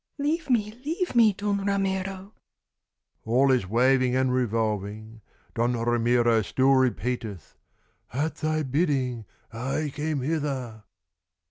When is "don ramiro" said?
1.31-2.33, 5.53-6.41